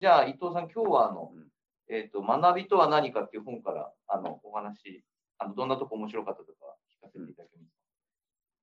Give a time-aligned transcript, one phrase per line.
[0.00, 1.46] じゃあ、伊藤さん、今日はあの、うん。
[1.88, 5.04] えっ、と、学びとは何かっていう本から、あの、お話、
[5.38, 6.58] あの、どんなとこ面白かったとか
[6.98, 7.70] 聞かせていただけます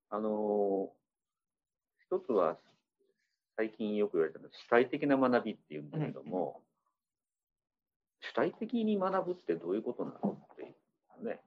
[0.09, 0.89] あの
[2.00, 2.57] 一つは
[3.57, 6.61] 最近よく言われたのは主体的な学びっていうんだけども、
[8.21, 10.65] 主体的に学ぶってどういうことなのってい
[11.21, 11.39] うね。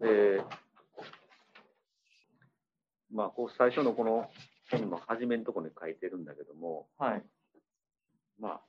[0.00, 0.44] で、
[3.10, 4.30] まあ、こう最初のこの
[4.70, 7.22] 本の初めのところに書いてるんだけども、かはい。
[8.38, 8.60] まあ、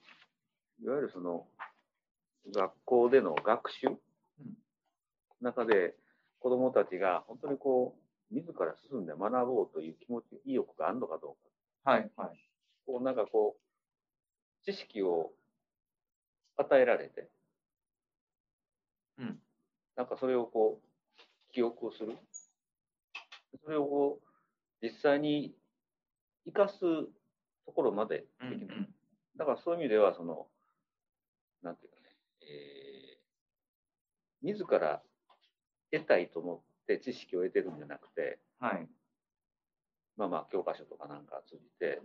[0.81, 1.45] いわゆるその
[2.53, 3.89] 学校での学習？
[5.41, 5.95] 中で
[6.39, 7.95] 子どもたちが本当にこ
[8.31, 11.37] う自ら進んで学ぼうという気持ち意欲があるのかど
[11.83, 12.11] うかはい。
[12.17, 12.29] はい。
[12.85, 15.31] こうなんかこう知識を
[16.57, 17.29] 与えられて、
[19.17, 19.39] うん
[19.95, 22.17] なんかそれをこう記憶をする
[23.63, 25.53] それをこう実際に
[26.45, 26.79] 生かす
[27.65, 28.89] ところまでうんできない、
[29.37, 30.47] だからそういう意味ではその
[31.61, 33.19] なんていうかね、えー
[34.41, 35.01] 自ら
[35.91, 38.87] 得たいと思って知識を得てるんじゃなくてはい。
[40.17, 42.01] まあまあ教科書とかなんか通じて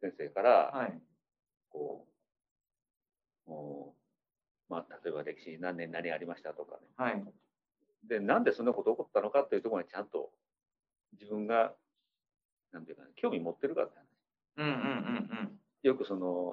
[0.00, 1.00] 先生からはい。
[1.70, 2.06] こ
[3.46, 3.94] う、も
[4.68, 7.24] うまあ例えば歴史に何年何ありましたとかねはい。
[8.06, 10.30] でなんでそんなこと起こったのかっていうところにちゃんと
[11.18, 11.72] 自分が
[12.74, 14.04] なんていうかね興味持ってるからって話
[14.58, 14.74] うんうんう
[15.44, 16.52] んよくその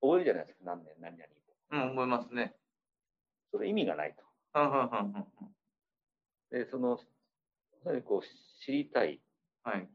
[0.00, 1.28] 覚えるじゃないですか何年何々
[1.72, 1.82] うん。
[1.82, 2.54] うん、思いますね。
[3.50, 4.22] それ意味がないと。
[4.60, 5.24] うんうんうんうん。
[6.50, 6.98] でその
[7.84, 9.20] やはりこう知りたい
[9.64, 9.88] はい。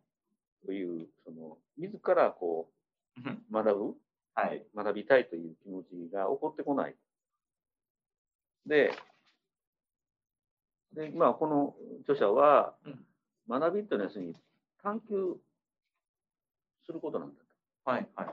[0.65, 2.69] というその自らこ
[3.17, 3.93] うんう学ぶ
[4.33, 4.65] はい。
[4.75, 6.95] 学びたいという気持ちが起こってこない。
[8.65, 8.91] で、
[10.93, 13.05] でまあ、この著者はうん、
[13.49, 14.35] 学びというのは要するに
[14.83, 15.37] 探求
[16.85, 17.35] することなんだ
[17.85, 18.07] はい。
[18.15, 18.27] はい。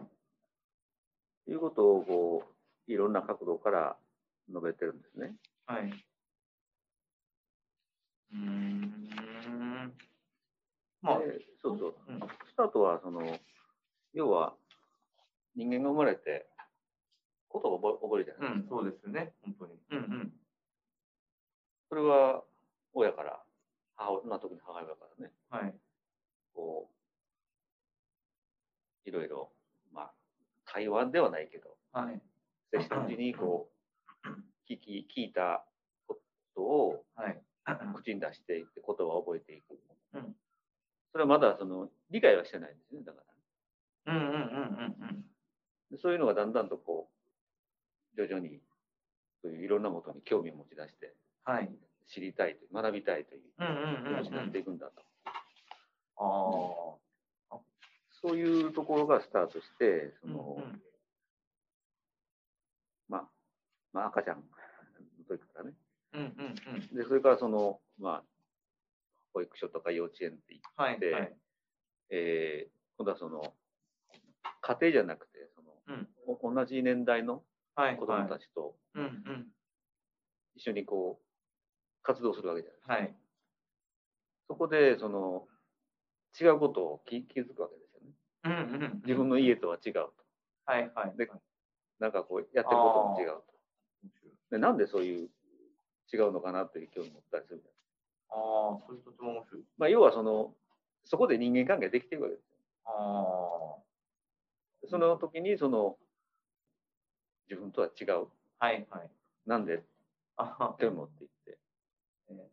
[1.44, 2.44] ということをこ
[2.88, 3.96] ういろんな角度から
[4.48, 5.34] 述べてるんですね。
[5.66, 5.82] はい。
[8.32, 9.92] うーん。
[11.02, 11.94] まあ、でそうそう。
[12.08, 13.20] うんスタートはその
[14.12, 14.54] 要は
[15.56, 16.46] 人間が生まれて
[17.48, 18.76] ことを覚え覚えるじゃないですか。
[18.76, 19.32] うん、そうですね。
[19.42, 19.72] 本当に。
[19.90, 20.32] うんうん。
[21.88, 22.42] それは
[22.92, 23.40] 親から
[23.96, 25.74] 母親、まあ、特に母親からねはい。
[26.54, 26.90] こ
[29.06, 29.52] う、いろいろ、
[29.92, 30.14] まあ、
[30.64, 32.20] 会話ではないけど、はい。
[32.72, 33.70] 接したうちに、こ
[34.24, 34.28] う、
[34.72, 35.64] 聞き、聞いた
[36.06, 36.18] こ
[36.54, 37.40] とをはい。
[37.94, 39.78] 口に出していって、言葉を覚えていく。
[40.14, 40.36] うん
[41.12, 43.22] それはまだ、その、理解はしてないんですね、だか
[44.06, 44.14] ら。
[44.14, 45.24] うんうんうんうんうん。
[45.92, 47.08] でそういうのがだんだんとこ
[48.12, 48.60] う、徐々に、
[49.40, 51.14] そういういろんなことに興味を持ち出して、
[51.44, 51.70] はい。
[52.08, 54.62] 知りたいという、学びたいという気うん持ちになってうん。
[54.62, 55.02] いくんだと。
[56.16, 56.96] あ
[57.56, 57.58] あ。
[58.22, 60.82] そういうところがスタートして、そうんの、うん
[63.08, 63.28] まあ、
[63.92, 64.42] まあ、赤ちゃんの
[65.28, 65.72] 時からね。
[66.14, 66.96] うんうんうん。
[66.96, 68.24] で、それからその、まあ、
[69.34, 71.00] 保育所とか幼稚園って行っはい。
[71.00, 71.36] ではい。
[72.10, 73.52] えー今度はその、
[74.60, 77.42] 家庭じゃなくて、その、うんお同じ年代の
[77.74, 77.96] はい。
[77.96, 78.76] 子供たちと。
[80.54, 82.94] 一緒にこう、活動するわけじゃないですか。
[82.94, 83.16] はい。
[84.46, 85.48] そこで、その、
[86.40, 88.12] 違うことを気気づくわけですよね。
[88.44, 89.02] うんうん。
[89.04, 90.12] 自分の家とは違うと。
[90.66, 91.16] はいはい。
[91.16, 91.30] で
[92.00, 93.44] なんかこう、やってることも違うと。
[94.50, 95.30] で、なんでそういう
[96.12, 97.74] 違うのかなっていう興味を持ったりするじゃない
[98.30, 99.62] ああ、それとても面白い。
[99.78, 100.54] まあ、要はその、
[101.04, 102.56] そこで人間関係できていくわけですよ。
[102.86, 103.84] あ
[104.86, 105.96] その時に、その、
[107.48, 108.26] 自分とは違う。
[108.58, 108.66] あ。
[108.66, 109.10] はいはい。
[109.46, 109.82] なんで？
[110.36, 111.58] あ興味持っていって。
[112.30, 112.48] え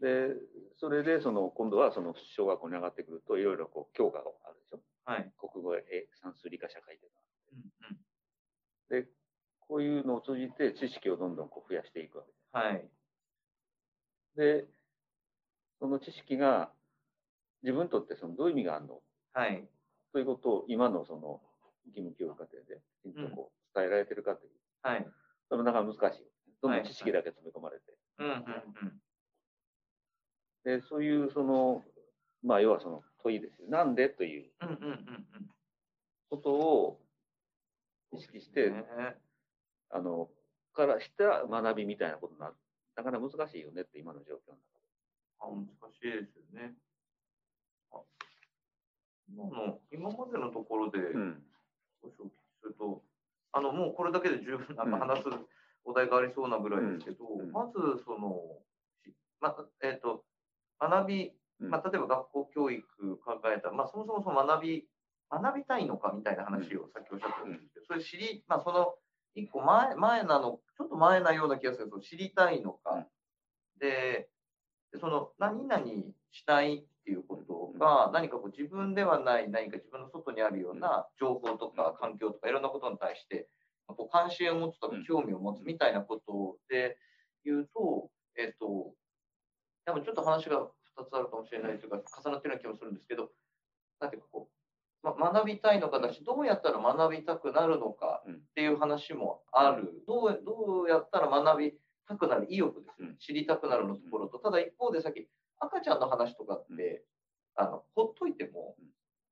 [0.00, 0.34] で、
[0.80, 4.80] それで、その、今度はその小学校に上がってくると、いろいろこう、教科があるでしょ？
[5.06, 5.32] ーはい。
[5.36, 5.82] 国語、英、
[6.22, 7.12] 算数、理科、社会という
[7.52, 7.98] うんうん。
[8.90, 9.02] のは。
[9.02, 9.08] で、
[9.60, 12.44] こういうのを通じて知識をどんどんこう増やしていくわけです。
[12.52, 12.90] はい。
[14.36, 14.68] で、
[15.80, 16.72] その知識が
[17.62, 19.02] 自分にとってそのどういう意味があるの？
[19.32, 19.68] はい。
[20.12, 21.42] ということを今のその
[21.86, 24.52] 義務教育課程できちんとこう伝えられてるかという。
[24.82, 25.06] はい。
[25.48, 26.26] それもなかなか難しい。
[26.62, 27.96] どんどはいん知識だけ詰め込まれて。
[28.18, 29.02] うんうんうん。
[30.64, 31.84] で、そういうその、
[32.42, 33.68] まあ要はその問いですよ。
[33.68, 34.08] なんで？
[34.08, 35.50] といううんうんうん
[36.30, 37.00] ことを
[38.12, 38.74] 意識して、うん。
[38.80, 38.84] ね
[39.90, 40.28] あの、
[40.74, 42.54] からした学びみたいなことになる。
[42.96, 44.58] なかなか難しいよねって今の状況の
[45.40, 46.74] あ難しいですよね。
[47.92, 48.00] あ
[49.28, 51.14] 今の今までのところで、中で。
[51.14, 51.42] うん。
[52.02, 53.02] 少しお聞きすると、
[53.52, 55.24] あのもうこれだけで十分なんか話す
[55.84, 57.72] お題がありそうなぐらいですけど、うんうんまず
[58.04, 58.58] その、
[59.04, 60.24] しまえっ、と
[60.80, 61.70] 学び、うん。
[61.70, 64.84] まあ、例えば学校教育考えたら、まあ、そもそもその学び
[65.30, 68.94] 学びたいのかみたいな話をさっきおっしゃったんですけど、それ知り、まあ、その
[69.34, 73.06] 一個前前なの、ちょっと前なような気がするけど、知りたいのか、
[73.78, 74.28] で、
[74.98, 75.84] その何々
[76.32, 83.48] したいっていうことが、何かこう自分ではない、何か自分の外にあるような情報とか環境とかいろんなことに対して、
[83.86, 86.96] こう関心を持つとか興味を持つみたいなことで
[87.44, 88.92] 言うと、えっ、ー、と、
[89.88, 93.30] 多分ちょっと話が2つあるかもしれないというか、重なってるような気もするんですけど、
[94.00, 94.50] なんていうかこ
[95.02, 100.04] う、ま、学びたいのかだし、どうやったら学びたくなるのかっていう話もある。
[100.06, 101.74] どうどうやったら学び
[102.06, 103.16] たくなる意欲ですね。
[103.18, 105.26] 知りたくなるのところと、ただ一方でさっき
[105.58, 107.04] 赤ちゃんの話とかって、
[107.54, 108.76] あの、ほっといても、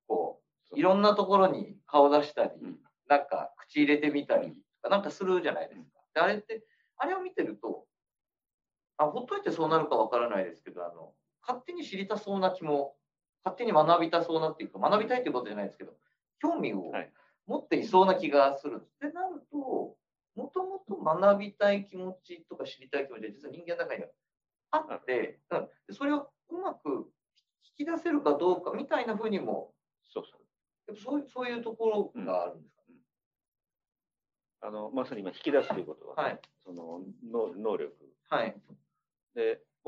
[0.08, 0.40] こ
[0.72, 2.50] う、いろんなところに顔出したり、
[3.08, 6.00] なんか口入れてみたりとか、なんかするじゃないですか。
[6.14, 6.64] で、あれって、
[6.96, 7.86] あれを見てると、
[8.98, 12.96] あ、ほってそうなるかわからないですけど、あの、勝手に知りたそうな気も、
[13.44, 15.92] 勝手に学びたそうなっていうか、学びたいっていうことじゃないですけど、
[16.40, 16.92] 興味を
[17.46, 18.80] 持っていそうな気がする。
[18.82, 19.96] ってなると、
[20.34, 24.08] もともと学びたい気持ちとか知りたい気持ちは実は人間の中には
[24.72, 27.08] あって、うん、それをうまく
[27.78, 29.72] 引き出せるかどうかみたいなふうにも、
[30.12, 30.96] そうそう。
[30.96, 32.82] そうそういうところがあるんですか？
[32.88, 32.98] ね。
[34.62, 37.00] あのまさに今引き出すということは、はい、その
[37.30, 37.94] 能能力、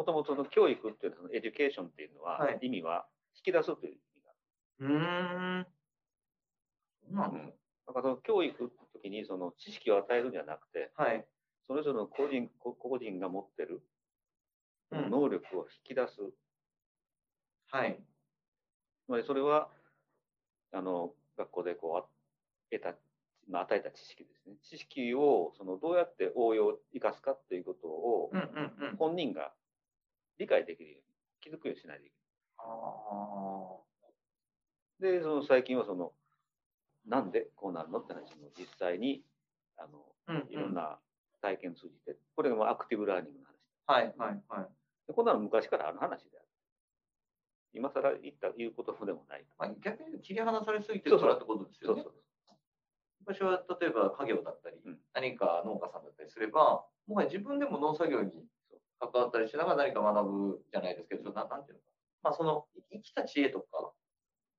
[0.08, 3.04] もともとの教育っていうのは education っていうのは、はい、意味は
[3.36, 4.32] 引き出すという意味が
[4.80, 5.66] うん。
[7.10, 7.52] うん、
[7.86, 7.92] だ。
[7.92, 11.26] からその教育の時にその知識を与えるんじゃなくて、はい、
[11.66, 13.82] それぞれの個人個人が持ってる
[14.90, 16.14] 能力を引き出す。
[17.70, 18.00] はい。
[19.04, 19.68] つまりそれは、
[20.72, 22.94] あの、学校でこう、得た、
[23.46, 24.56] まあ、与えた知識ですね。
[24.62, 28.32] 知識を、その、どうやって応用、生かすかっていうことを、
[28.98, 29.52] 本人が
[30.38, 31.08] 理解できるように、
[31.40, 32.14] 気づくようにしないといけ
[35.08, 35.18] ない。
[35.18, 36.12] で、その最近はその、
[37.06, 39.24] なんでこうなるのって話も実際に、
[39.76, 40.04] あの、
[40.48, 40.98] いろんな
[41.40, 43.58] 体験を通じて、これがアクティブラーニングの話。
[43.86, 44.68] はい、はい、は
[45.08, 45.12] い。
[45.12, 46.48] こんなの昔からある話である。
[47.72, 49.44] 今更言った言うことでもない。
[49.58, 52.02] まあ、逆に切り離されすぎてるからってことですよね。
[52.02, 52.22] そうそう
[53.20, 58.32] 昔は例えば家業だったり、うん、何か農家さんだったりすれば、もはや自分でも農作業に
[59.00, 61.86] 関わったりしながら何か学ぶじゃないですけど、ななんていうのか。
[62.22, 63.92] まあ、その生きた知恵とか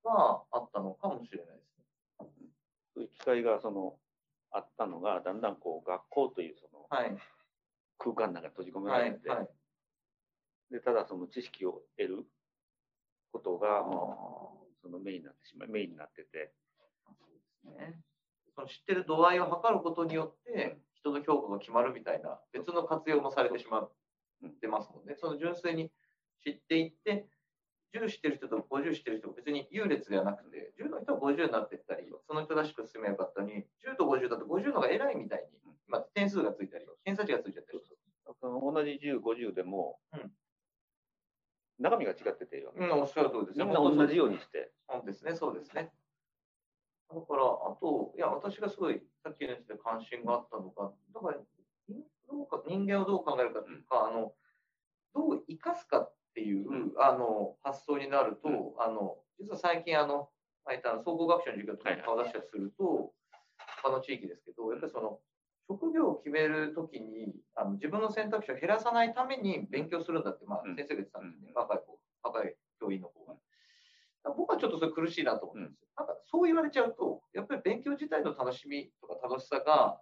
[0.03, 1.85] はあったのかもしれないですね。
[2.93, 3.97] そういう機会がその
[4.51, 7.17] あったのが、だんだんこう学校というその、はい、
[7.97, 9.49] 空間の中に閉じ込められて、はいはい
[10.71, 12.25] で、ただその知識を得る
[13.31, 16.53] ことが、もう、そのメインになってしまう、メインになってて。
[17.03, 17.99] そうですね。
[18.55, 23.91] その知ってる度合いを測ることによって、人の評価が決まるみたいな、別の活用もされてしまっ
[24.47, 25.15] てますもんね。
[25.19, 25.91] その純粋に
[26.43, 27.27] 知っていって、
[27.93, 37.79] 10知ってる人と50知ってる人別に優劣ではなくて、10の人は50になっていったり、その人らしく進めばよかったのに、10と50だと50の方が偉いみたいに、まあ、点数がついたり、偏差値がついちゃったり。
[38.41, 40.31] 同じ10、50でも、うん
[41.79, 42.79] 中身が違ってていいわけ。
[42.79, 44.71] うん、おっしゃる通りですみんな同じようにして。
[44.91, 45.91] そうですね、そうですね。
[47.09, 51.39] だから、あと、いや、私がすごい、さっきのやつで関心があったのが、だから、
[52.29, 54.33] どうか人間をどう考えるかというか、あの、
[55.13, 60.29] どう生かすかっていう、うん、あの発想になると、うん、あの実は最近あの、
[60.65, 63.09] あいた総合学習の授業とか顔出したりすると、はい、
[63.83, 65.19] 他の地域ですけど、やっぱりその
[65.67, 73.35] 職業を決めるときにあの自分の選択肢を減らさないために勉強するんだって、まあ、先生が言ってたんですね、若い子、若い教員の子が。
[74.35, 75.87] 僕はちょっとそれ苦しいなと思うんですよ。
[75.97, 79.99] なんかそう言われちゃうと、やっぱり勉強自体の楽しみとか楽しさが、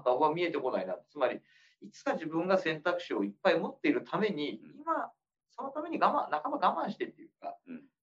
[0.00, 0.96] なんかは見えてこないな。
[1.10, 1.40] つまり、
[1.82, 5.10] いつか自分が選択肢をいっぱい持っているために、今、
[5.50, 7.56] そのために我慢、仲間我慢してっていうか、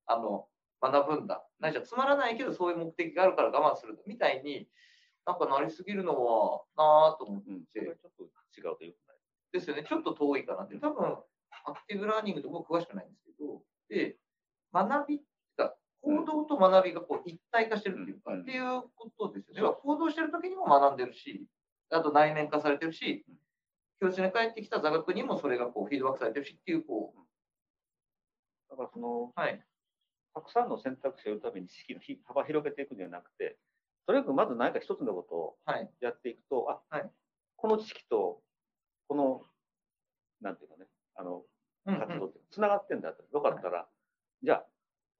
[0.05, 0.47] あの、
[0.81, 1.43] 学ぶんだ。
[1.59, 4.67] ないしはつまらないけど、そういう目的があるから我慢するみたいに、
[5.25, 7.41] なんかなりすぎるのはなぁと思っ
[7.73, 9.07] て、うん、ちょっと違うというか
[9.51, 10.75] ですよね、ちょっと遠いかなって。
[10.75, 11.17] 多分、
[11.65, 14.17] アクティブラーニングと僕詳しくないんですけど、で、
[14.73, 15.21] 学び
[15.57, 19.75] が、行動と学びがこう一体化してるっていうか、うん、っていうことですよね。
[19.81, 21.46] 行動してる時にも学んでるし、
[21.89, 23.25] あと内面化されてるし、
[24.01, 27.19] 教室に帰ってきた座学にもそれがこうフィードバックされてるしっていう、こう。
[28.69, 29.63] だからその、はい、
[30.35, 33.57] たくさんの選択肢を得るために知識の幅広げていくんじゃなくて、
[34.05, 35.57] とにかくまず何か一つのことを
[35.99, 37.09] やっていくと、はい、あ、
[37.55, 38.41] この知識と、
[39.07, 39.41] この、
[40.41, 41.43] なんていうかね、あの、
[41.85, 43.87] 活動ってつながってんだって、よかったら、は
[44.43, 44.65] い、じゃあ、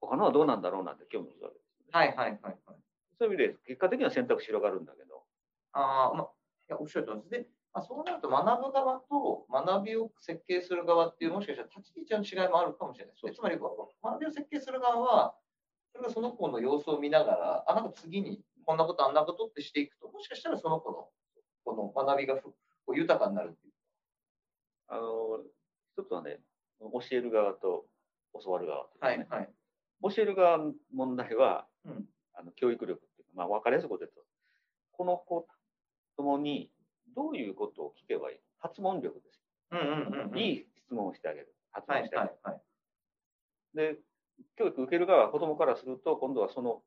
[0.00, 1.86] 他のはどうなんだろうなんて興味するわけですね。
[1.90, 2.56] はいはいはい、はい。
[3.18, 5.24] そういう意味で、結果的には選択肢広がるんだけど。
[5.72, 6.28] ああ、まあ、
[6.68, 7.30] いや、おっしゃるとりです。
[7.30, 13.32] で、まあ、そうなると学ぶ側と学びを設計する側っていう、もしかしたら立ち位置の違いもあるかもしれないですね。
[13.32, 15.34] つまり、学びを設計する側は、
[15.92, 21.08] それがその子の様子を見ながら、あ、なんか次にこんなことあんなことってしていくと、もしかしたらその子の
[21.64, 22.54] この学びがこ
[22.88, 23.72] う豊かになるっていう。
[24.88, 25.40] あの、
[25.96, 26.40] 一つはね、
[26.80, 27.86] 教える側と
[28.42, 29.48] 教わる側、ね、はいはい。
[30.02, 32.04] 教える側の問題は、うん
[32.38, 34.20] あの教育力っていうか、まあ、分かりやすいこと言うと、
[34.92, 35.48] この子
[36.18, 36.70] 供に
[37.14, 39.82] どういうことを聞けばいい発問力ですうんう
[40.26, 40.38] んうん。
[40.38, 41.54] いい質問をしてあげる。
[41.70, 42.38] 発はい問してあげる。
[42.42, 42.62] はいはい。
[43.74, 43.98] で、
[44.56, 46.82] 教育受ける側、子供からすると、今度はその、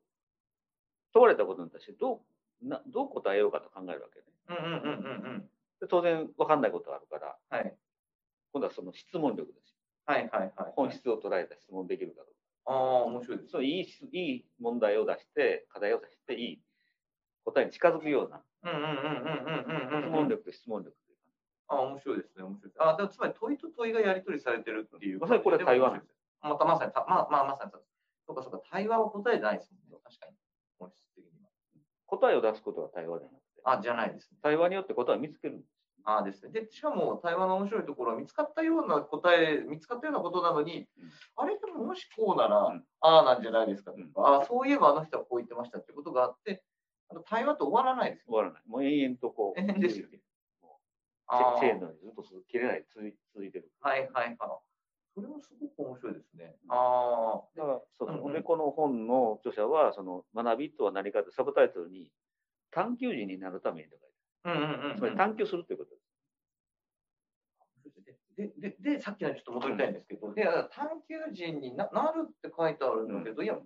[1.12, 2.24] 問われたことに対してど
[2.62, 4.26] う、などう答えようかと考えるわけね。
[4.48, 5.50] うんうんうんうんうん。
[5.80, 7.76] で当然、分かんないことがあるから、はい。
[8.52, 9.76] 今度はその質問力ですよ。
[10.06, 10.72] はいはいはい。
[10.76, 12.34] 本質を捉えた質問できるかどう
[12.64, 12.72] か。
[12.72, 13.50] ああ、面白いです。
[13.50, 16.62] そういいしいい問題を出して、課題を出して、いい
[17.44, 20.08] 答えに近づくようなうんうんうんうんうんうんうん。
[20.08, 21.16] 質問力と質問力という
[21.68, 22.44] か、ああ、面白いですね。
[22.44, 22.72] 面白い。
[22.78, 25.20] ああ、でもつまり問いと問いがやり取りされてるっていう。
[25.20, 27.84] まさにこれ対話なんですまたまさに、たまあまあまさにそう。
[28.26, 29.98] そうかそうか、対話は答えじゃないですもんね。
[30.04, 30.36] 確かに。
[30.78, 31.30] 本質的に
[32.06, 33.78] 答えを出すことが対話じゃなくて、は。
[33.78, 34.38] あ、じゃないですね。
[34.42, 35.72] 対話によって答えを見つけるんです。
[36.04, 36.50] ああですね。
[36.50, 46.64] で、しかも対話の面白いところは見つかったような答え、見つかったようなことなのに、うんあれでももしこうなら、うんああなんじゃないですかとか、うんああそういえばあの人はこう言ってましたってことがあって、
[47.20, 48.24] 対話と終わらないですよ。
[48.28, 48.62] 終わらない。
[48.66, 50.20] もう延々とこう、延々ですよね
[50.62, 50.80] も
[51.56, 53.70] うチェーンのようにずっと続切れない続い続いてる。
[53.80, 54.36] はいはいはい。
[55.14, 56.56] それもすごく面白いですね。
[56.68, 57.42] ああ。
[57.56, 62.10] だからそうそううんうんで、この本の著者は、その学びとは何かってサブタイトルに、
[62.70, 64.96] 探求人になるためにと書いてうんうんうんうん。
[64.96, 66.02] つまり探求するということです。
[68.36, 73.58] でででさっきのにちょっと戻りたいんですけど、で探求人にななるって書いてあるんだけど、いや、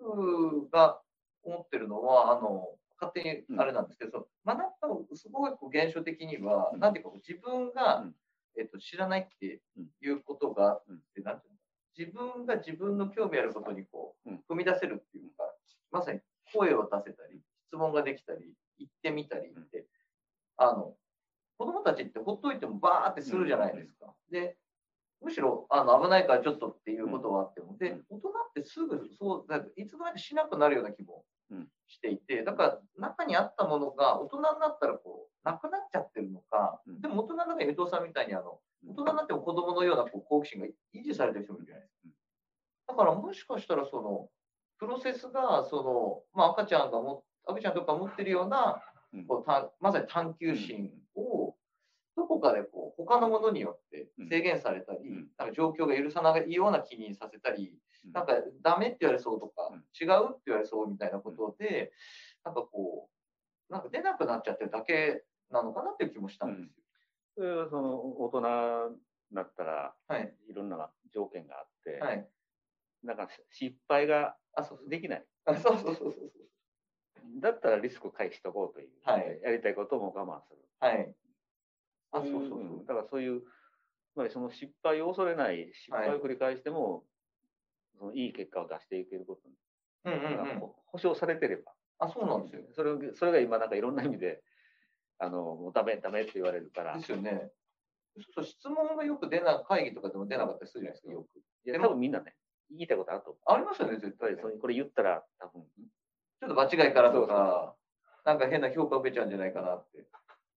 [0.00, 1.00] 僕が
[1.42, 2.68] 思ってるのは、あの
[3.00, 6.80] 勝手にあれなんですけど、その学びのすごいこう現象的には、うん。
[6.80, 8.14] なんていうか、自分が、うん。
[8.58, 9.60] えっと、知らないって
[10.02, 11.24] いうことがあって、うん。
[11.24, 11.58] なんていうの？
[11.96, 14.44] 自分が自分の興味あることにこう、うん。
[14.50, 15.44] 踏み出せるっていうか、
[15.90, 16.20] まさに
[16.52, 19.86] 声を出せたり、質問ができたり、言ってみたりって、
[20.56, 20.94] あの、
[21.58, 24.14] 子供たちってほっといてもバーってするじゃないですか。
[24.30, 24.56] で、
[25.22, 37.00] むしろあの危ないからちょっとっていうことはあっても、でうん、大人ってすぐそう、だいつの間にかしなくなるような気もうんしていて、だから中にあったものが大人になったらこう、なくなっちゃってるのか、うん。
[37.00, 38.90] でも大人の中に伊藤さんみたいにあの、うん。
[38.92, 40.70] 大人になっても子供のようなこう好奇心が維
[41.04, 42.08] 持されてる人もいるじゃないですか。
[42.88, 44.28] だからもしかしたらその、
[44.78, 48.80] プロセスが、その、まあ赤ちゃんがも、赤ちゃんとか持ってるような、
[49.12, 49.26] うん。
[49.26, 51.54] こうたまさに探求心を、
[52.20, 57.70] どこかでこう他のものによって制限されたり、うんなんか状況が許さないような気にさせたり、
[58.04, 61.92] うんなんかダメって言われそうとか、うん違うって言われそうみたいなことで、
[62.44, 63.08] なんかこ
[63.68, 66.74] う、なんか出なくなっちゃってるだけなのかなっていう気もしたんです
[67.36, 68.46] それはその大人に
[69.32, 69.92] なったら、よ。
[70.08, 70.34] はい。
[70.48, 72.26] いろんな条件があって、はい。
[73.02, 74.88] なんか失敗があ、そうそう。
[74.88, 75.24] できない。
[75.44, 76.30] あそうそうそうそうそう。
[77.40, 80.58] だったらリスク回避しとこうという、はいやりたいことも我慢する。
[80.80, 81.14] はい。
[82.12, 82.80] あ、そいそううそうそう。
[82.82, 83.44] んだからそういう、つ
[84.16, 87.04] まりその失敗を恐れない、失敗を繰り返しても、
[87.98, 89.42] そのいい結果を出していけること
[90.04, 90.58] うんうんがうん。
[90.60, 92.62] ほ保証されてれば、あ、そうなんですよ。
[92.74, 94.42] それをそれが今なんかいろんな意味で、
[95.18, 97.52] あの、もうダメダメって言われるから、いですよね。
[98.16, 101.40] そうそう質問がよく出な、会議とかでも出なかったりするじゃないですか、よく。
[101.64, 102.34] やでも多分みんなね、
[102.70, 103.52] 言いたいことあると思う。
[103.52, 104.36] ありますよね、絶対ね。
[104.36, 105.62] りそれこれ言ったら多分、
[106.40, 107.76] ちょっと場違いからとそうか、
[108.24, 110.06] なんか変な評価を受けちゃうんじゃないかなって。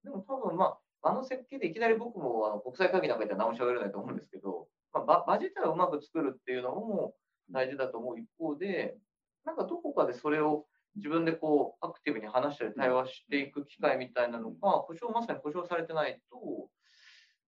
[0.03, 7.13] でも多分まあ、あの設計でいきなり僕もあの国際会議なんか行ったら何も喋れないと思うんですけど、まあ、場場自体をうまく作るっていうのも
[7.51, 8.95] 大事だと思う一方で、
[9.45, 16.69] なんかどこかでそれを自分でこうアクティブに話したり対話していく機会みたいなのが、保証まさに保証されてないと、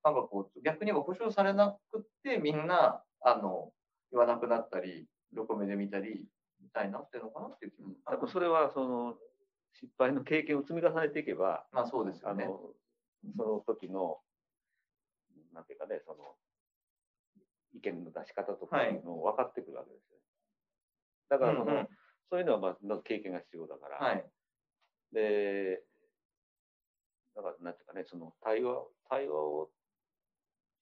[0.04, 3.72] なんかこう逆に言えば保証されなくってみんなあの
[4.12, 6.26] 言わなくなったり、横目で見たり
[6.62, 7.94] みたいになってるのかなっていう気も。
[8.06, 9.16] 多分それはその
[9.74, 12.48] 失敗の経験を積み重ねていけば、まあそうですよね。
[13.38, 14.20] その時の、
[15.54, 16.36] なんていうかね、その、
[17.74, 20.18] 意見の出し方とかはいいうの分かってくるわけですよ。
[21.30, 21.88] だからその、うんうん
[22.30, 24.26] そういうのはまずまず経験が必要だから、はい。
[25.14, 25.84] で、
[27.36, 29.70] だからなんていうかね、その対話、対話を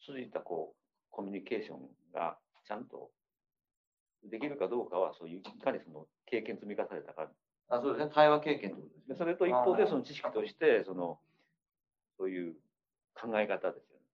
[0.05, 0.77] 通じたこう、
[1.11, 1.79] コミュニケーション
[2.13, 3.11] がちゃんと
[4.23, 7.29] できるかどうかは、そういう、いかにその経験積み重ねたか。
[7.69, 8.11] あそうですね。
[8.13, 9.03] 対話経験ってことですね。
[9.09, 11.19] でそれと一方で、その知識として、その、
[12.17, 12.55] そういう
[13.13, 14.05] 考え方ですよね。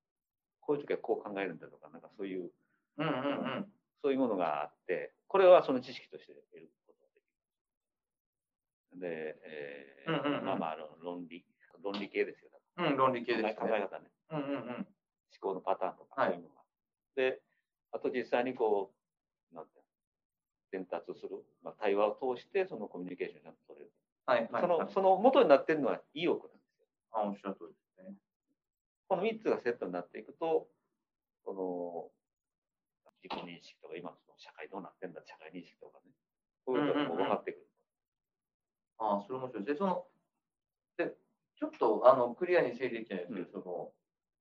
[0.62, 2.52] こういう時はこう考えるんだとか、なんかそういう、
[2.98, 3.14] うんうんう
[3.62, 3.66] ん。
[4.02, 9.02] そういうものがあって、これはその知識として得ることができる。
[9.02, 11.46] で、えーうんうんうんまあまああの、論理、
[11.84, 12.50] 論理系ですよ。
[12.78, 13.56] うん、論理系ですね。
[13.60, 14.10] 考え方ね。
[14.32, 14.58] うんうんうん。
[14.58, 14.86] 思
[15.42, 16.62] 考のパターンとか、はいそういうのが。
[17.16, 17.42] で、
[17.92, 18.92] あと実際にこ
[19.52, 19.72] う、なんて
[20.72, 23.92] 伝達する、まあ、対話を通してそのコミュニケーションにちゃんと取れる。
[24.26, 24.50] はい。
[24.52, 24.62] はい。
[24.62, 26.88] その、はいその元になってるのは意欲なんですよ。
[27.12, 28.16] あ、おっしゃる通りね。
[29.08, 30.68] この3つがセットになっていくと、
[31.46, 32.12] その、
[33.24, 36.12] 自己認識とか、今その社会どうなってんだ、社会認識とかね、
[36.66, 37.68] そういうことがこう分かってくる。
[39.00, 39.64] ああ、それ面白い。
[39.66, 40.08] でその、
[40.98, 41.16] で、
[41.58, 43.94] ちょっと、あの、クリアに整理できないですけど、その、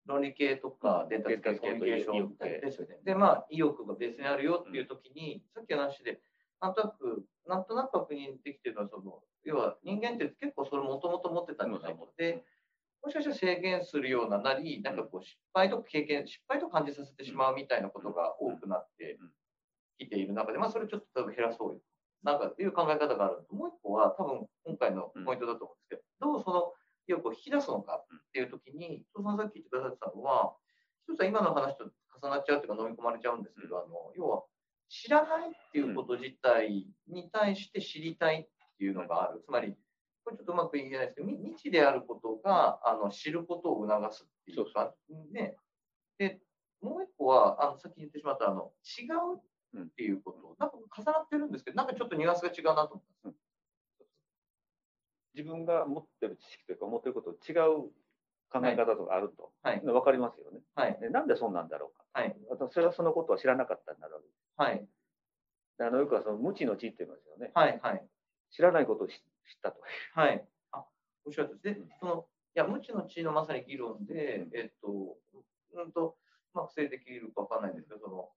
[0.07, 2.99] 論理系とか伝達系、伝達系とコミュニケーションですよね。
[3.05, 6.21] で、まあ、意欲がベースにあるよっていうときに、さっきの話で、
[6.61, 12.45] なんとなく、なんとなく確認できてるのは、その、要は人間って結構それもともと持ってたんじゃないかで、
[13.09, 19.17] もしかしたら制限するようななり、なんかこう失敗と経験、失敗と感じさせてしまうみたいなことが多くなって
[19.99, 21.81] きている中で、まあそれちょっと多分減らそうよ。
[22.23, 26.73] なんかっていう考え方があるのと、もう一個は多分今回のポイントだと思うんですけど、どうその
[27.09, 30.53] 意欲を引き出すのかっていうときに、伊藤さんさっき言ってくださってたのは、
[31.09, 31.89] 一つは今の話と
[32.21, 34.45] 重なっちゃうというか飲み込まれちゃうんですけど、あの要は
[34.91, 39.41] 知らないっていうこと自体に対して知りたいっていうのがある。
[39.41, 39.73] つまり、
[40.29, 44.93] これちょっとうまく言えないですけど、み未知であることがあの知ることを促すっていうか、
[45.33, 45.57] ね、
[46.19, 46.39] で、
[46.83, 49.07] もう一個は、あのさっき言ってしまったあの違
[49.79, 53.43] うっていうこと、なんか重なってるんですけど、なんかちょっとニュアンスが違うなと思ったんです。
[55.35, 57.89] 自分が持ってる知識というか、持ってることと違う
[58.51, 59.53] 考え方とかあると。
[59.63, 59.81] はい。
[59.81, 60.61] 分かりますよね。
[60.75, 60.99] はい。
[61.01, 62.05] でなんでそうなんだろうか。
[62.13, 62.37] はい。
[62.51, 64.39] 私それはそのことは知らなかったになるわけです。
[64.57, 64.87] はい。
[65.79, 67.53] であのよくはその無知の知って言いますよね。
[67.55, 67.79] はい。
[67.83, 68.07] はい。
[68.51, 69.23] 知らないことを知知
[69.57, 69.81] ったと。
[70.15, 70.47] はい。
[70.73, 70.87] あ、
[71.25, 71.75] おっしゃるとり。
[71.75, 75.17] でその、いや、無知の知のまさに議論で、えっと、
[75.73, 76.17] うんと、
[76.55, 78.31] うまく整理できるかわかんないんですけど、その、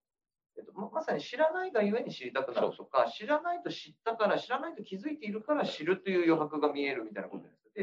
[0.56, 7.74] えっと、ままさに知らないがゆえに知りたくなるとか、知らないと知ったから、知らないと気づいているから知るという余白が見えるみたいなことです。
[7.74, 7.82] で、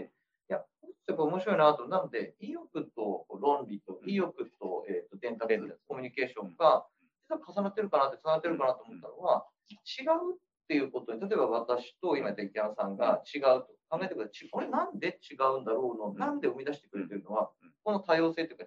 [0.50, 0.63] いや、
[1.07, 6.88] やっぱ面白いなと、なので、意欲と論理と、意欲と,、えっと伝達コミュニケーションが、
[7.29, 10.38] 実は重なってるかなって、つながってるかなと思ったのは、違うっ
[10.69, 14.49] ていうことに、例えば私と今言った池山さんが違うと考えてください。
[14.51, 17.49] これなんで違うんだろうの、なんで生み出してくれてるのは、
[17.84, 18.65] この多様性というか、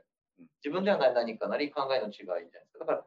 [0.65, 2.85] 自分ではない何かなり考えの違いじゃないですか。
[2.85, 3.05] だから、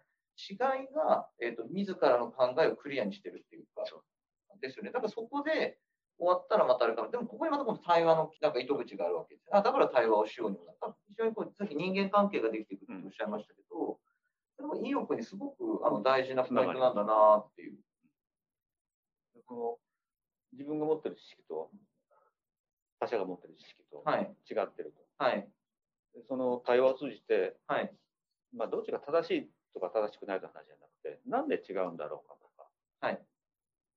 [0.77, 3.83] 違いが、えっ、と、自らの考えをクリアにしてるっていうか、
[4.61, 4.91] ですよね。
[4.91, 5.77] だからそこで
[6.17, 9.49] 終わったらまたあるから、でもここにまたこの対話のなんか糸口があるわけです。
[9.51, 10.95] あだから対話をしようにもなった。
[11.09, 13.99] 非常にこう、さっき人間関係ができていくっておっしゃいましたけど、
[14.55, 17.54] それも意欲にすごくあの大事なポイントなんだなっ。
[19.45, 19.77] この
[20.53, 21.69] 自分が持ってる知識と
[22.99, 24.35] 他者が持ってる知識とはい。
[24.49, 25.23] 違ってると。
[25.23, 25.47] はい。
[26.13, 27.93] でその対話を通じて、はい。
[28.55, 32.67] まあ、どっちが正しいとか正しくないという話じゃなくて、なんで違うんだろうかとか。
[33.01, 33.21] はい。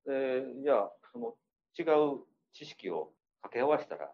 [0.07, 1.35] でじゃあ、その
[1.79, 1.83] 違
[2.15, 4.11] う知識を掛け合わせたら、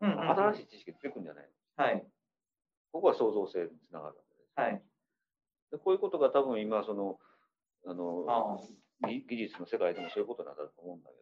[0.00, 2.06] うんうんうん新しい知識が出てくるんじゃないはい。
[2.92, 4.60] ここは創造性につながるわけです。
[4.60, 4.82] はい。
[5.70, 7.18] でこういうことが多分今、その、
[7.86, 8.58] あのあ
[9.06, 11.16] 技技術の世界でもそういうことなんだと思うんだけ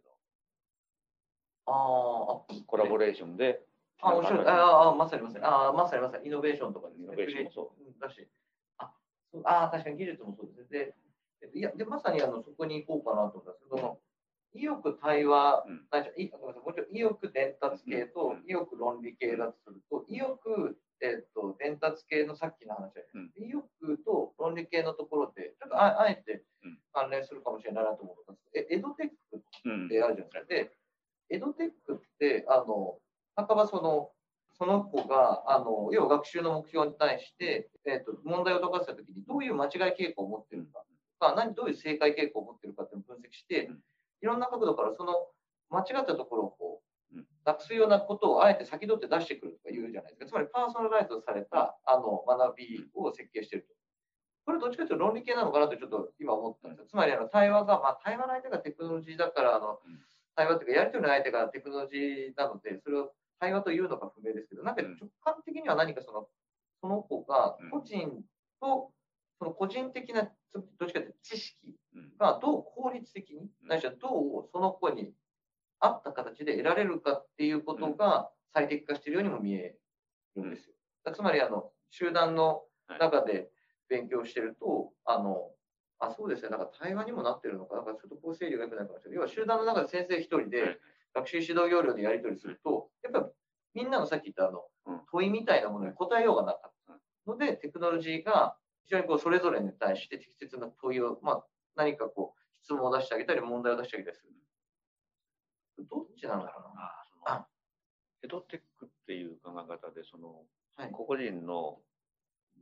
[1.66, 1.71] あ。
[1.73, 3.62] あど、コラボレーションで、
[4.01, 4.11] あ。
[4.11, 4.47] あ、面白い。
[4.47, 5.45] ああ、まさにまさに。
[5.45, 6.27] ああ、まさにまさに。
[6.27, 7.05] イノベーションとかですね。
[7.05, 7.99] イノベーションもそううん。
[7.99, 8.29] だし。
[8.79, 8.92] あ、
[9.45, 10.79] ああ、確かに技術もそうですね。
[10.79, 10.95] で、
[11.42, 14.01] えっといや、で、まさにあの、そこに行こうかなと思ったんですけど、
[14.55, 23.33] 意欲対話、うんごめんなさいもうちょい意欲伝達系とうん意欲論理系だとすると、意欲、えっと、伝達系のさっきの話で、うん。
[23.37, 23.65] 意欲
[24.05, 26.79] と論理系のところで、ちょっとああえてうん。
[26.93, 30.81] 関連するかもしれないなと思ったんですけど、えエドテックうんってあるじゃないですか。
[31.29, 32.99] で、エドテックって、あの、
[33.37, 34.11] 半ばその、
[34.59, 40.85] その子が、あの、要は学習の目標に対して、えっ、と、問題を解かせたときに、どういう間違い傾向を持ってるか、
[41.23, 43.81] か何、どういう正解傾向を持ってるかっていうのを分析してうん、
[44.23, 45.29] いろんな角度からその
[45.71, 46.72] 間違ったところをこううん、
[47.44, 50.26] なくすようなことをあえて先取って出してくるとか言うじゃないですか。
[50.26, 53.74] つまり、パーソナライズされた、あの、学びを設計してると。
[54.44, 56.87] これどっちかというと論理系なのかなとちょっと今思ったんですよ。
[56.88, 60.00] つまりあの対話が、まあ、対話の相手がテクノロジーだからあのうん、
[60.35, 66.26] 対話というかやり取りの相手がテクノロジーなので、それを対話というのか不明ですけど、なんか直感的には何かその
[66.81, 68.24] その子がうん個人
[68.61, 68.90] と、
[69.38, 70.22] その個人的な、
[70.55, 75.12] どっちかというと知識うんがどう効率的に、ないしはどうその子に
[75.83, 79.75] 合った形で得られるかっていうことが最適化しているようにも見え
[80.37, 80.75] るんですよ。
[81.05, 82.62] だつまりあの集団の
[83.01, 83.51] 中で
[83.88, 85.51] 勉強してると、あの
[85.99, 87.83] あそうですね、なんか対話にもなってるのか、な。
[87.83, 89.16] んかちょっとこう整理が良くないかもしれない。
[89.16, 90.79] 要は集団の中で先生一人はいで
[91.14, 93.25] 学習指導要領でやり取りすると、やっぱり
[93.75, 95.01] みんなのさっき言ったあのうん。
[95.11, 101.45] 問いみたいなものに答えようがなかったので、テクノロジーが非常にこうそれぞれに対して適切な問いを、まあ、
[101.77, 104.33] 何かこう質問を出してあげたり、問題を出してあげたりする。
[105.90, 106.83] どっちなんだろうな。
[106.85, 107.47] あそのあ
[108.23, 110.45] エドテックっていう考え方で、その、
[110.77, 111.79] はい個々人の、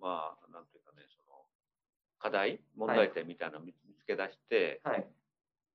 [0.01, 1.45] まあ、なんていうかね、その、
[2.19, 5.07] 課題、問題点みたいなのを見つけ出して、はい。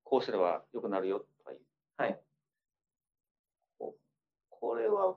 [0.03, 1.59] こうすれば良くなるよとかいう。
[1.97, 2.19] はい。
[3.79, 3.95] こ
[4.49, 5.15] これは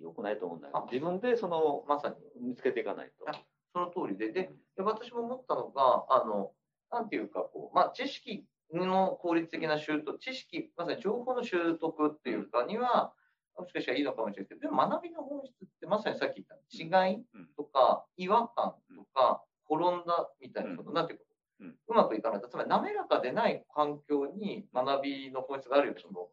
[0.00, 0.86] 良くないと思うんだよあ。
[0.90, 2.16] 自分でその、まさに。
[2.40, 3.28] 見つけていかないと。
[3.28, 6.52] あその通りで、で、で私も思ったのが、あの、
[6.90, 13.12] なんていうか、こう、まあ、知識の効率的な習得、知識、まさに情報の習得っていうかには、
[13.56, 17.24] もしかしたらいいのかもしれないけど、でも学びの本質って、まさにさっき言った違い
[17.56, 21.24] とか、違和感とか、転んだみたいなこと、なんていうか、
[21.60, 22.40] うんうまくいかない。
[22.48, 26.28] つまり、滑らかでない環境に学びの本質があるよその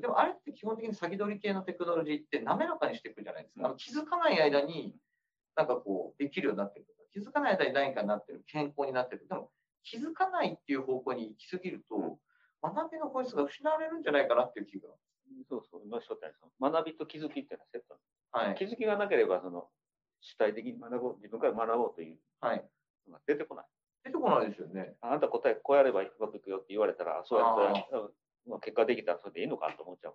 [0.00, 3.66] でもあれって基本的に先取り系のテクノロジーって滑らかにしていくじゃないですか。
[3.66, 4.94] あの気づかない間に、
[5.54, 9.26] なんかこう、できるようになってるとか、気づかない間に何かになってる、健康になってる。
[9.28, 9.50] でも、
[9.86, 12.18] 気づかないっていう方向に行き過ぎると、
[12.62, 14.88] 学びの本質が失われるんじゃないかなっていう気が。
[15.48, 17.98] そうそう、今おっしゃったように学びと気づきっていうのはセット
[18.32, 18.54] はい。
[18.56, 19.68] 気づきがなければ、その、
[20.20, 22.68] 主体的に学ぼう、自分から学ぼうというはい。
[23.06, 23.66] のが出てこない。
[24.04, 24.96] 出てこないですよね。
[25.00, 27.62] あなた答え、こうやればうまくいくよって言われたら、そうやった
[27.96, 28.10] ら、うん
[28.48, 30.14] まあ結果できたらそれでいいのかと思っちゃう。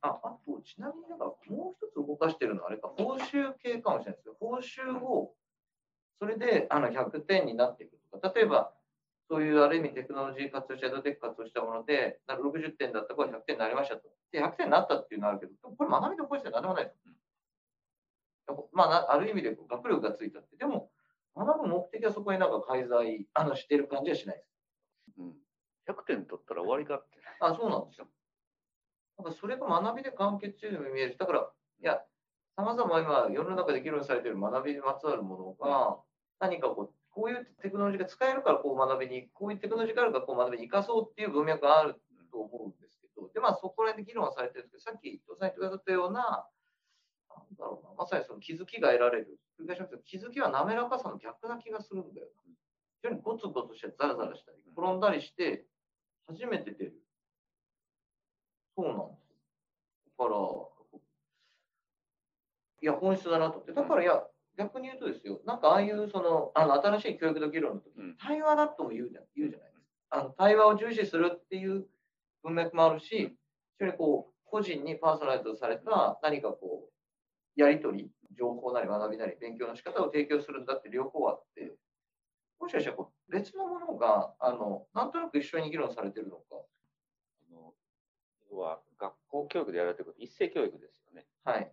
[0.00, 5.34] あ、あと、ちなみになんか、もう一つ動かしてるのは、あれか、報酬系かもしれないですけど、報酬を、
[6.18, 8.74] それで、あの、100点になっていくとか、例えば、
[9.28, 14.08] そういうある意味テクノロジー活用した、エドテック活用したもので、なんか60点だったから100点になりましたと。
[14.30, 18.68] で、100点になったっていうのはあるけど、これ学びの本質では何でもないですよ。
[18.72, 20.56] まあ、なある意味で学力がついたって。
[20.56, 20.90] でも、
[21.36, 24.48] 学ぶ目的はそこになんか介在あのしてる感じはしないです。
[25.18, 25.34] うん。
[25.88, 27.18] 100点取ったら終わりかって。
[27.40, 28.08] あ、そうなんですよ。
[29.18, 32.00] なんかそれが学びで完結しているように見えるし、だから、いや、
[32.56, 35.98] さまざま今、世の中で議論されている学びにまつわるものが、
[36.38, 41.98] 何かこう、こういうテクノロジーが使えるからこう学びに、こういうテクノロジーがあるからこう学びに生かそうっていう文脈がある
[42.30, 46.44] と思うんですけど、で、まあそこら辺で議論はされてるんですけど、さっき伊藤さん言ってくださったような、
[47.32, 49.40] なんだろうな、まさにその気づきが得られる。
[49.56, 52.42] 繰り返しますけど気づきは滑らかさの逆な気がするんだよな。
[53.00, 55.64] 非常にゴツゴツしてザラザラしたり、転んだりして、
[56.28, 57.00] 初めて出る。
[58.76, 59.32] そうなんです。
[60.18, 60.36] だから、
[62.82, 63.72] いや、本質だなと思って。
[63.72, 64.22] だから、いや、
[64.56, 70.18] 逆に言うとですよ、なんかああいう、その、あの、新しい教育の議論の時うん対話だとも言うじゃ言うじゃないですか。
[70.18, 71.86] あの、対話を重視するっていう
[72.42, 73.36] 文脈もあるし、
[73.78, 81.74] 非常にこう、個人にパーソナライズされた何かこう、やりとり、情報なり学びなり勉強の仕方を提供するんだって両方あって、
[82.58, 86.42] もしかしたらこう別のものが、あの、なんとなく一緒に議論されてるのか。
[86.52, 87.74] あの
[88.50, 91.26] 要は、学校教育でやられてること、一斉教育ですよね。
[91.44, 91.72] はい。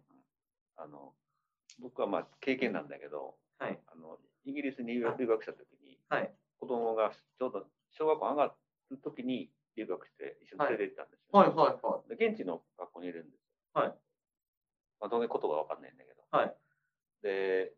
[0.75, 1.13] あの、
[1.79, 3.79] 僕はまあ経験なんだけど、はい。
[3.87, 6.33] あの、イギリスに留学した時に、はい。
[6.59, 8.55] 子供がちょうど小学校上が
[8.91, 11.27] る時に留学して一緒に連れて行ったんですよ。
[11.31, 13.81] はい、はい、はで現地の学校にいるんですよ。
[13.81, 13.87] はい。
[14.99, 16.23] まあ、当然言葉はわかんないんだけど。
[16.31, 16.55] はい。
[17.21, 17.73] で、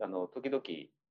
[0.00, 0.62] あの、時々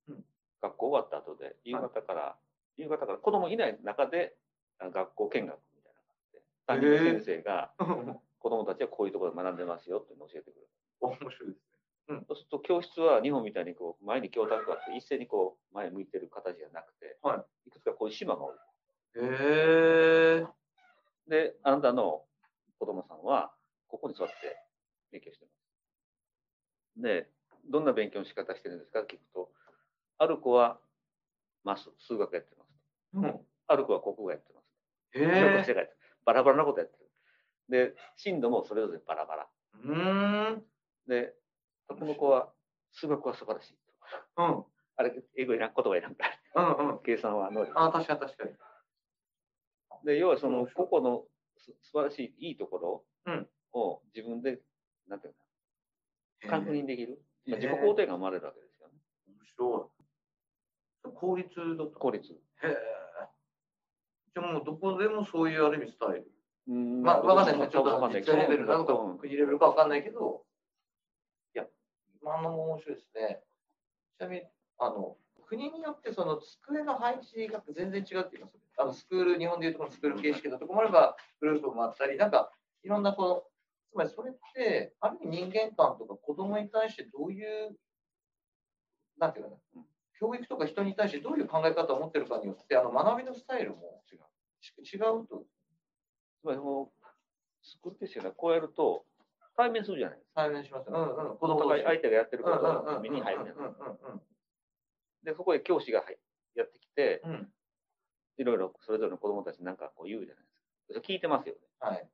[0.09, 0.25] うん、
[0.61, 2.35] 学校終わった後で、夕方から、
[2.77, 4.35] 夕方から子供いない中で、
[4.79, 7.83] 学校見学みたいな感じで、担任の先生が、い。
[8.39, 10.67] 子供たちはこういうところで学んでますよっていうのを教えてくる。
[11.01, 11.68] 面白いです
[12.13, 12.21] ね。
[12.27, 18.55] そうすると教室は日本みたいにこう前に教卓があって一斉にこう前向いてる形じゃなくて、、はいくつかこういう島が多い。
[18.55, 19.21] へ
[20.41, 20.47] え。
[21.27, 22.25] で、あなたの
[22.79, 23.53] 子供さんは
[23.87, 24.33] ここに座って
[25.11, 27.01] 勉強してます。
[27.01, 27.29] で、
[27.69, 28.99] どんな勉強の仕方してるんですか？
[29.01, 29.51] 聞くと、
[30.17, 30.79] ある子は
[31.63, 32.69] マス、数学やってます。
[33.13, 33.39] うん。
[33.67, 34.65] ある子は国語やってます。
[35.13, 35.25] へえ。
[35.25, 37.09] 世界やってますバラバラなことやってる。
[37.69, 39.49] で、進度もそれぞれバラバラ。
[39.83, 40.63] うーん。
[41.07, 41.35] で、
[41.89, 42.49] この子は
[42.93, 43.77] 数学は素晴らしい。
[44.37, 44.63] うん。
[44.95, 46.77] あれ、英語いらん、言葉いらんから。
[46.77, 46.99] うんうん。
[47.03, 47.73] 計算は能力。
[47.79, 48.51] あ、確かに確かに。
[50.05, 51.23] で、要はその個々の
[51.57, 54.59] す素晴らしいいいとこうんろを自分で、
[55.07, 55.35] なんていう
[56.43, 57.21] のかな、確認できる。
[57.47, 58.93] まあ、自己肯定が生まれるわけですよね。
[59.27, 59.91] 面白
[61.05, 61.13] い。
[61.15, 61.99] 効率だった。
[61.99, 62.31] 効率。
[62.31, 62.75] へえ。
[64.35, 66.31] じゃあもうどこでもそういうある意味スタイル。
[66.67, 67.71] うんまあ、わかんないですね。
[67.71, 70.48] ちょっと実際レベルなのかうん、国レベルかわかんないけど、い
[72.25, 73.43] や、今のも面白いですね。
[74.17, 74.43] ちなみに、
[74.77, 78.65] あの、国によってその机の配置が全然違うって言いますよね。
[78.77, 82.51] あの、スクール、日本でいうとこのスクール形式のとこもあれば、グループもあったり、なんか、
[82.83, 83.43] いろんなこの、
[83.91, 87.75] つまりそれって、ある意味人間観とか子供に対してどういう、
[89.17, 89.83] なんていうかな、
[90.19, 94.19] 教育とか人に対してどういう考え方を持ってるかによって、あの、学びのスタイルも違う。
[94.81, 95.45] 違うと、
[96.41, 97.05] つまりもう、
[97.63, 99.05] 作ってしかこうやると、
[99.59, 100.41] 対面するじゃないですか。
[100.47, 100.95] 対面しますよ。
[100.95, 101.37] うんうん。
[101.37, 103.73] 子お供同士互い相手がやってることうんうんうんが目に入るねうんうんう
[104.15, 104.21] ん
[105.23, 106.17] で、そこへ教師が入
[106.55, 107.47] やってきて、うんうん。
[108.37, 110.61] いろいろそれぞれの子供たちに何かこう言うじゃないですか。
[110.87, 111.59] それ聞いてますよね。
[111.81, 112.07] はい。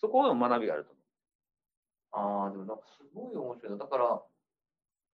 [0.00, 0.98] そこでも学びがあると思
[2.10, 3.76] ああ、でもなんかすごい面白いな。
[3.76, 4.22] だから、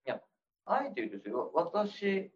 [0.07, 0.21] いや、
[0.65, 2.31] あえて言うとですよ、私、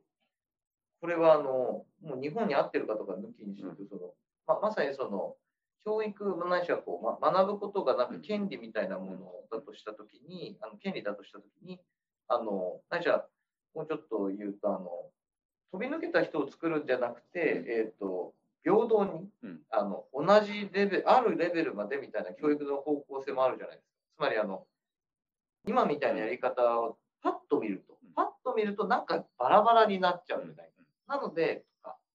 [1.00, 4.14] これはあの、もう日本に合ってるかとか抜きにしてると、その、
[4.48, 5.38] ままさにその、
[5.86, 11.80] 教育ないしはこう、ま、学ぶことがなんか権利みたいなものだとしたときに、あの権利だとしたときに、
[12.28, 13.26] あの、ないしは
[13.74, 14.90] もうちょっと言うと、あの、
[15.72, 23.94] 飛び抜けた人を作るんじゃなくて、えっ、ー、と、平等に、うん、あの、同じレベル、あるレベルまでみたいな教育の方向性もあるじゃないですか。
[24.18, 24.66] つまり、あの、
[25.68, 30.72] 今みたいなやり方をパッと見ると、パッと見るとなんかバラバラになっちゃうみたい
[31.08, 31.16] な。
[31.16, 31.64] なので、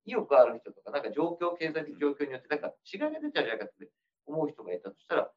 [0.05, 3.89] 意欲ある人とか、なんか状況、経済的状況によってなんか違いが出ちゃうんじゃないかって
[4.27, 5.31] 思う人がいたとしたら、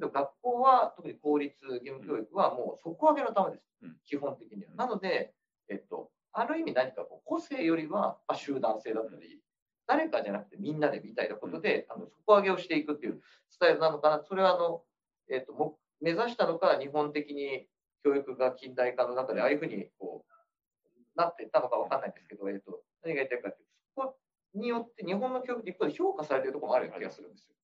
[0.00, 3.64] 学校は、特に公立義務教育はもう底上げのためです。
[4.06, 4.74] 基本的には。
[4.74, 5.34] なので、
[5.68, 9.40] えっと、ある意味何かこう個性よりは、まあ、集団性だったり、
[9.86, 14.22] 誰かじゃなくてみんなでみたいなことで、あの底上げをしていくっていうスタイルなのかな。
[14.22, 14.82] それはあの、
[15.30, 17.66] えっと、も目指したのか、日本的に
[18.04, 23.66] 教育が近代化の中でああいうふうにこうなっていったのか分かんないんですけど、えっと、何が言いたいかという
[23.96, 24.16] と、そこ
[24.54, 27.54] によって日本の教育って一方で評価されているところもあるような気がするんですよ。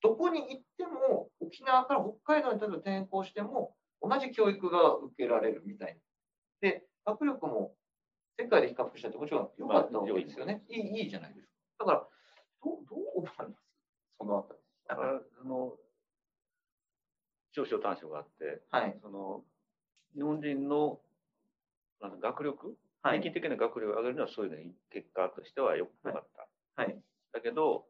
[0.00, 6.00] どこに行っても、沖縄から北海道に例えば転校しても、同じ教育が受けられるみたいな。
[6.60, 7.74] で、学力も
[8.38, 10.62] 世界で比較したってもちろん良かったわけですよね。
[10.68, 11.84] いいいいじゃないですか。
[11.84, 12.08] だから、
[12.64, 13.58] どうどう思います？
[14.18, 14.60] そのあたり。
[14.88, 15.76] だから、その、
[17.52, 19.44] 長所短所があって、はい、その、
[20.14, 21.00] 日本人の
[22.00, 26.10] あの学力、はい、平均的な学力を上げるのはそういうの結果としては良かった。
[26.10, 26.22] はい。
[27.32, 27.86] だけど、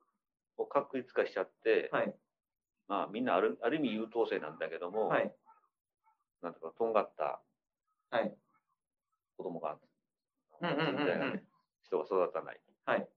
[0.71, 2.15] 確率化しちゃって、はい、
[2.89, 5.35] まあみんなあるある意味優等生なんだけども、はい、
[6.43, 7.41] なんとかとんがった
[9.37, 9.79] 子供が、
[10.61, 11.45] みたいなね、
[11.85, 12.61] 人が育たない。
[12.87, 13.09] はい。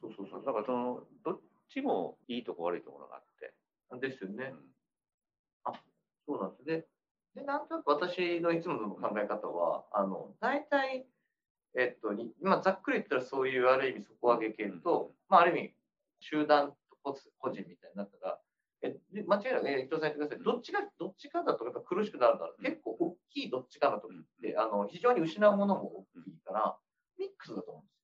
[0.00, 0.44] そうそうそう。
[0.44, 3.54] だからその、どっちもいいとこ悪いところがあって。
[4.00, 4.52] ですよね。
[4.52, 4.58] うん、
[5.64, 5.72] あ、
[6.26, 6.86] そうなんですね。
[7.34, 11.06] で、なんとなく私のいつもの考え方は、あの、大体、
[11.78, 12.12] えっと、
[12.42, 15.74] 今ざっくり言ったらそういうある意味底上げ系と、うん、まあある意味
[16.18, 16.74] 集団
[17.38, 18.38] 個人みたいになったら、
[18.82, 20.42] え間違いなく、え伊藤さん言ってください。
[20.42, 22.50] どっちが、どっちかだとやっぱ苦しくなるんだ。
[22.62, 26.76] 結構大きいどっちかの時って、あの、非常に失うものも大きいから、
[27.18, 27.98] ミックスだと思うんです。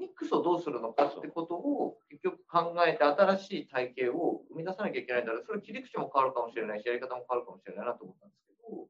[0.00, 8.88] ミックスをどうするのかってことを結局考えて新しい体系を生み出さなきゃいけないんだら、それ切り口も変わるかもしれないし、やり方も変わるかもしれないなと思ったんですけど。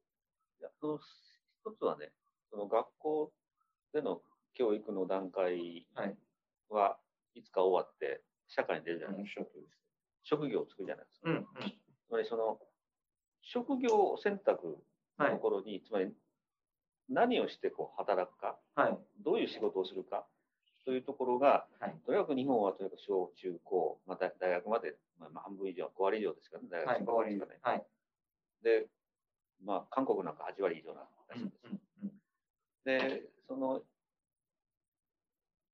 [0.60, 2.12] いや、その一つはね、
[2.50, 3.32] その学校
[3.92, 4.20] での
[4.54, 6.16] 教育の段階はい。
[7.42, 9.22] つか終わって社会に出るじゃない。
[9.22, 9.46] ですか。
[10.22, 11.04] 職業を作るじゃない。
[11.04, 11.30] ですか。
[11.30, 12.58] うんうん、つまりその
[13.42, 14.78] 職業選択
[15.18, 16.12] のところに、はい、つまり
[17.08, 19.44] 何をしてこう働くか、はい、どうい。
[19.44, 20.26] う仕事をするか
[20.84, 20.98] とい。
[20.98, 27.58] うところが、はい、とにかく日本はとにかく小中高、また大学まで、まあ、半分以上、5割以上ですかね、大学5割ですかね。
[27.62, 27.86] はい、
[28.62, 28.86] で、
[29.62, 31.44] まあ、韓国なんか8割以上なんらしい。
[31.44, 31.64] んです。
[31.64, 32.12] うんうんうん、
[32.84, 33.80] で、その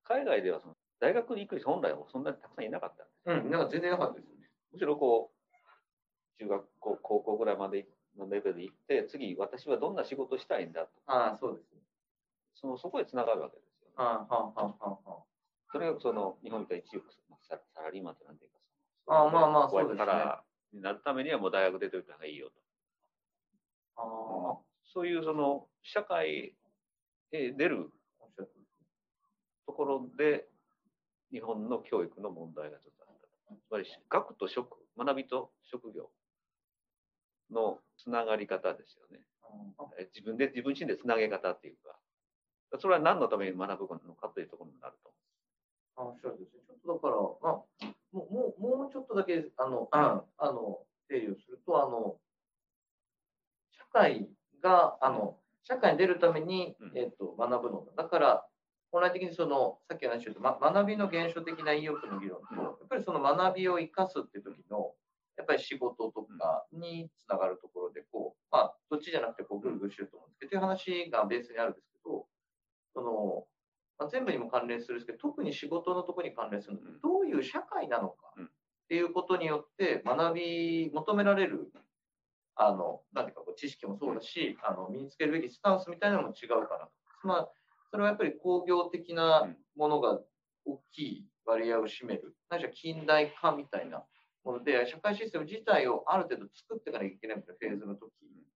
[0.04, 3.46] 海外ではその大学に行く人本来はそんなにたくさんいなかったんです。
[3.46, 4.48] うん、なんか全然なかったですよね。
[4.72, 10.88] むしろこう、中学校、高校ぐらいまでのレベルで行って、次、私はどんな仕事したいんだと。
[11.06, 11.80] ああ、そうですね。
[12.54, 13.94] そのそこへつながるわけですよ、ね。
[13.96, 15.22] ああ、はあ、はあ、はあ。
[15.72, 18.56] それがその日本みたいに一億ササラリーマンってなんていうか
[19.14, 19.98] ああ、まあまあ、そうですね。
[19.98, 22.52] からになるためにはもう大学出ておいた方がいいよと。
[23.96, 24.02] あ
[24.54, 24.58] あ。
[24.92, 26.54] そういうその社会へ
[27.34, 27.90] 出る
[29.66, 30.46] ところで、
[31.32, 33.16] 日本の教育の問題がちょっとあっ
[33.48, 33.54] た。
[33.54, 36.10] つまり、学と職、学びと職業
[37.50, 39.20] のつながり方ですよね。
[40.14, 41.98] 自分で、自分自身でつなげ方っていうか、
[42.78, 45.12] それは何のために学ぶのかというところになると
[45.96, 46.14] 思う。
[46.16, 46.62] あ、そうですね。
[46.66, 52.16] ちょっとだから、まあ、もう、もう、もうちょっとだけ、あの、あの、整理をすると、あの、
[53.72, 54.28] 社会
[54.62, 58.04] が、あの、社会に出るために、えっ、と、学ぶのだ。
[58.04, 58.46] だから、
[58.92, 64.94] 本来的にその、さっき話した、ま、学びの原初的な意欲の議論と、やっぱりその学びを生かすっていう時の、
[65.36, 72.26] やっぱり仕事とかにつながるところで、こう、まあ、どっちじゃなくて、こう、ぐるぐるしてると思うんですけど、という話がベースにあるんですけど、
[72.94, 73.46] その、
[73.98, 78.46] まあ、全部にも関連するんですけど、特に仕事のところに関連するので、どういう社会なのかっ
[78.88, 81.72] ていうことによって、学び、求められる、
[82.56, 86.92] あの、なんていうか、知識もそうだし、あの、身につけるべきスタンスみたいなのも違うかなと。
[87.24, 87.48] まあ
[87.90, 90.20] それはやっぱり工業的なものが
[90.64, 94.04] 大きい割合を占める、ないしは近代化みたいな
[94.42, 98.10] もので、社会システム自体をある程度作っていかなきゃいけないフェーズの時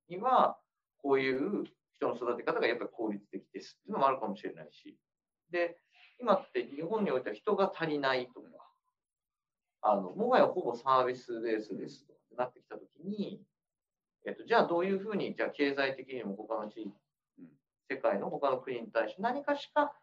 [0.09, 0.59] には、
[1.01, 4.99] こういう人の育て方がやっぱり効率的ですっていうのもあるかもしれないし、
[5.51, 5.79] で、
[6.21, 8.49] 今って日本においては人が足りないとか、
[9.83, 13.41] あのもはやほぼサービスベースですとなってきたときに、
[14.29, 16.93] えっと、じゃあどういうふうに、じゃあ経済的にも他の地域
[17.91, 19.95] 世界の他の国に対して何かしか、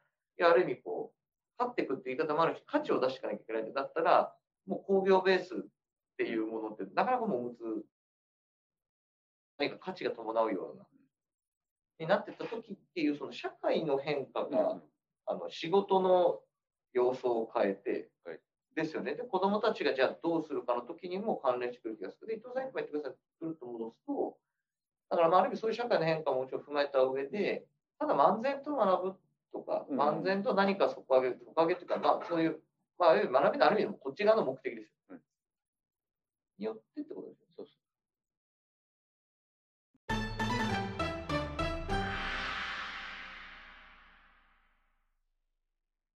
[0.42, 1.14] ある意味こ
[1.60, 4.34] 勝っていくっていう言い方もあるし、価値を出していかなきゃいけないんだったら、
[4.66, 5.58] もう工業ベースっ
[6.18, 7.86] ていうものって、なかなかもうむつ、
[9.60, 10.88] 何か価値が伴うような、
[12.00, 14.82] になってた時っていう、その社会の変化が、
[15.28, 16.40] あの仕事の
[16.94, 18.40] 様相を変えて、はい
[18.76, 19.16] ですよね。
[19.16, 22.28] で、子供たちがじゃあどうするかの時にも関連してくる気がする。
[22.28, 23.14] で、伊藤さん今言ってください。
[23.40, 24.38] くると戻すと、
[25.10, 27.66] だからまあ、ある意味そういう社会の変化ももちろん踏まえた上で、
[28.00, 29.16] ただ漫然と学ぶ
[29.54, 32.60] とか、うん漫然と何か底上げ、底上げっていうか、まあそういう、
[32.98, 34.92] まあ、ある意味学びのある意味のこっち側の目的ですよ。
[35.12, 35.22] うん
[36.58, 37.45] によってってことですよ